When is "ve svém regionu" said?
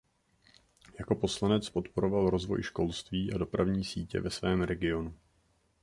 4.19-5.15